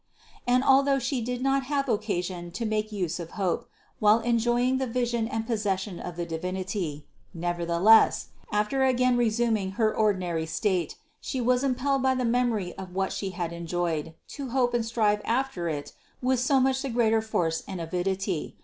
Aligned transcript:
And 0.47 0.63
although 0.63 0.97
She 0.97 1.21
did 1.21 1.43
not 1.43 1.65
have 1.65 1.85
occa 1.85 2.23
sion 2.23 2.49
to 2.53 2.65
make 2.65 2.91
use 2.91 3.19
of 3.19 3.33
hope, 3.37 3.69
while 3.99 4.17
enjoying 4.21 4.79
the 4.79 4.87
vision 4.87 5.27
and 5.27 5.45
possession 5.45 5.99
of 5.99 6.15
the 6.15 6.25
Divinity; 6.25 7.05
nevertheless, 7.35 8.29
after 8.51 8.83
again 8.83 9.15
re 9.15 9.29
suming 9.29 9.73
Her 9.73 9.95
ordinary 9.95 10.47
state, 10.47 10.95
She 11.19 11.39
was 11.39 11.63
impelled 11.63 12.01
by 12.01 12.15
the 12.15 12.25
mem 12.25 12.51
ory 12.51 12.73
of 12.79 12.95
what 12.95 13.13
She 13.13 13.29
had 13.29 13.53
enjoyed, 13.53 14.15
to 14.29 14.49
hope 14.49 14.73
and 14.73 14.83
strive 14.83 15.21
after 15.23 15.69
it 15.69 15.93
with 16.19 16.39
so 16.39 16.59
much 16.59 16.81
the 16.81 16.89
greater 16.89 17.21
force 17.21 17.61
and 17.67 17.79
avidity. 17.79 18.55